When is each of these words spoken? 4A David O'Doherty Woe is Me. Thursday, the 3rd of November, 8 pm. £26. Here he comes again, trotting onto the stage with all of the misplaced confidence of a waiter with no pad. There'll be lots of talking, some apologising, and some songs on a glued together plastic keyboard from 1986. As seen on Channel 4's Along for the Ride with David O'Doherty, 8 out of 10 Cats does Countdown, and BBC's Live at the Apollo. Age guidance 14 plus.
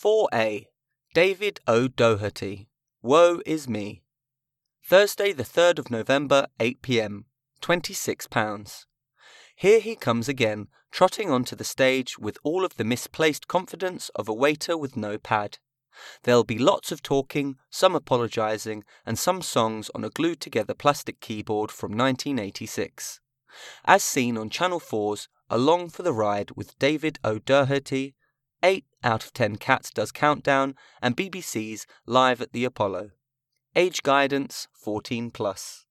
4A 0.00 0.66
David 1.12 1.58
O'Doherty 1.66 2.68
Woe 3.02 3.40
is 3.44 3.68
Me. 3.68 4.04
Thursday, 4.84 5.32
the 5.32 5.42
3rd 5.42 5.80
of 5.80 5.90
November, 5.90 6.46
8 6.60 6.82
pm. 6.82 7.24
£26. 7.60 8.84
Here 9.56 9.80
he 9.80 9.96
comes 9.96 10.28
again, 10.28 10.68
trotting 10.92 11.32
onto 11.32 11.56
the 11.56 11.64
stage 11.64 12.16
with 12.16 12.38
all 12.44 12.64
of 12.64 12.76
the 12.76 12.84
misplaced 12.84 13.48
confidence 13.48 14.08
of 14.14 14.28
a 14.28 14.32
waiter 14.32 14.78
with 14.78 14.96
no 14.96 15.18
pad. 15.18 15.58
There'll 16.22 16.44
be 16.44 16.58
lots 16.58 16.92
of 16.92 17.02
talking, 17.02 17.56
some 17.68 17.96
apologising, 17.96 18.84
and 19.04 19.18
some 19.18 19.42
songs 19.42 19.90
on 19.96 20.04
a 20.04 20.10
glued 20.10 20.40
together 20.40 20.74
plastic 20.74 21.18
keyboard 21.18 21.72
from 21.72 21.90
1986. 21.90 23.18
As 23.84 24.04
seen 24.04 24.38
on 24.38 24.48
Channel 24.48 24.78
4's 24.78 25.28
Along 25.50 25.88
for 25.88 26.04
the 26.04 26.12
Ride 26.12 26.52
with 26.52 26.78
David 26.78 27.18
O'Doherty, 27.24 28.14
8 28.62 28.84
out 29.04 29.24
of 29.24 29.32
10 29.32 29.56
Cats 29.56 29.90
does 29.90 30.12
Countdown, 30.12 30.74
and 31.00 31.16
BBC's 31.16 31.86
Live 32.06 32.40
at 32.40 32.52
the 32.52 32.64
Apollo. 32.64 33.10
Age 33.76 34.02
guidance 34.02 34.66
14 34.72 35.30
plus. 35.30 35.86